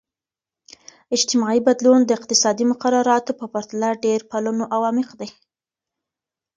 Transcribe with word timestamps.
اجتماعي 1.15 1.59
بدلون 1.67 1.99
د 2.05 2.09
اقتصادي 2.17 2.65
مقرراتو 2.71 3.31
په 3.39 3.45
پرتله 3.53 3.89
ډیر 4.03 4.19
پلنو 4.31 4.65
او 4.73 4.79
عمیق 4.89 5.09
دی. 5.19 5.29